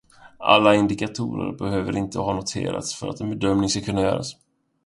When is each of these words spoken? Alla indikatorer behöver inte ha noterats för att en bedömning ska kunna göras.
Alla 0.39 0.73
indikatorer 0.75 1.53
behöver 1.57 1.95
inte 1.97 2.19
ha 2.19 2.33
noterats 2.33 2.95
för 2.95 3.07
att 3.09 3.21
en 3.21 3.29
bedömning 3.29 3.69
ska 3.69 3.81
kunna 3.81 4.01
göras. 4.01 4.35